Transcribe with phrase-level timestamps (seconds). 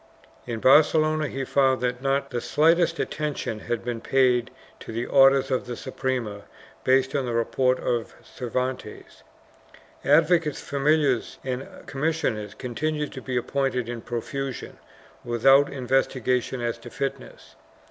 [0.47, 5.51] In Barcelona he found that not the slightest attention had been paid to the orders
[5.51, 6.45] of the Suprema
[6.83, 9.21] based on the report of Cervantes.
[10.03, 14.79] Advocates, familiars and commissioners continued to be appointed in profusion,
[15.23, 17.53] with out investigation as to fitness.